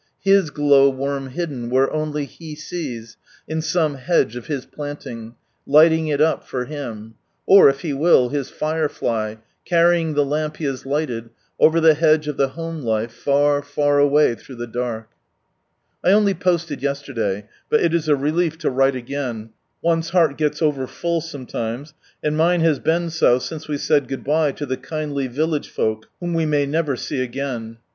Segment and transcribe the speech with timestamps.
[0.23, 3.17] His Glow worm hidden where only He sees,
[3.47, 5.35] in some hedge of His planting,
[5.67, 7.13] hghting it up for Him;
[7.45, 11.29] or if He will, His Fire fly, carrying the iamp He has lighted,
[11.59, 15.05] over the hedge of the home life, far far away through the
[16.03, 19.51] I only posted yesterday, but it is a relief to write again,
[19.83, 21.47] one's heart gets over full 1
[22.31, 26.33] mine has been so since we said good bye to the kindly village folk whom
[26.33, 27.77] we may never see again.